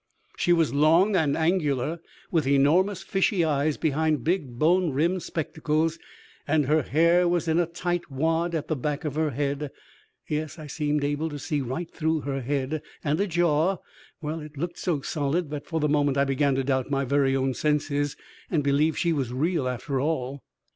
She 0.35 0.51
was 0.51 0.73
long 0.73 1.15
and 1.15 1.37
angular, 1.37 1.99
with 2.31 2.47
enormous 2.47 3.03
fishy 3.03 3.45
eyes 3.45 3.77
behind 3.77 4.23
big 4.23 4.57
bone 4.57 4.89
rimmed 4.91 5.21
spectacles, 5.21 5.99
and 6.47 6.65
her 6.65 6.81
hair 6.81 7.27
in 7.45 7.59
a 7.59 7.67
tight 7.67 8.09
wad 8.09 8.55
at 8.55 8.67
the 8.67 8.75
back 8.75 9.05
of 9.05 9.13
her 9.13 9.29
head 9.29 9.69
(yes, 10.27 10.57
I 10.57 10.65
seemed 10.65 11.03
able 11.03 11.29
to 11.29 11.37
see 11.37 11.61
right 11.61 11.87
through 11.93 12.21
her 12.21 12.41
head) 12.41 12.81
and 13.03 13.19
a 13.19 13.27
jaw 13.27 13.77
well, 14.23 14.39
it 14.39 14.57
looked 14.57 14.79
so 14.79 15.01
solid 15.01 15.51
that 15.51 15.67
for 15.67 15.79
the 15.79 15.87
moment 15.87 16.17
I 16.17 16.23
began 16.25 16.55
to 16.55 16.63
doubt 16.63 16.89
my 16.89 17.05
very 17.05 17.35
own 17.35 17.53
senses 17.53 18.17
and 18.49 18.63
believe 18.63 18.97
she 18.97 19.13
was 19.13 19.31
real 19.31 19.67
after 19.67 19.99
all. 20.01 20.39